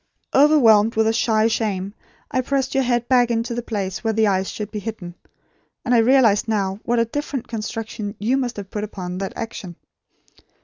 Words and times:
Overwhelmed 0.33 0.95
with 0.95 1.05
a 1.05 1.13
shy 1.13 1.47
shame 1.47 1.93
I 2.31 2.41
pressed 2.41 2.73
your 2.73 2.83
head 2.83 3.07
back 3.07 3.27
to 3.27 3.53
the 3.53 3.61
place 3.61 4.03
where 4.03 4.13
the 4.13 4.25
eyes 4.25 4.57
would 4.57 4.71
be 4.71 4.79
hidden; 4.79 5.13
and 5.85 5.93
I 5.93 5.99
realise 5.99 6.47
now 6.47 6.79
what 6.83 6.97
a 6.97 7.05
different 7.05 7.47
construction 7.47 8.15
you 8.17 8.35
must 8.35 8.57
have 8.57 8.71
put 8.71 8.83
upon 8.83 9.19
that 9.19 9.33
action. 9.35 9.75